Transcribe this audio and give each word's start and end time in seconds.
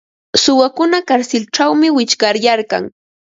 Suwakuna 0.43 0.97
karsilćhawmi 1.07 1.87
wichqaryarkan. 1.95 2.83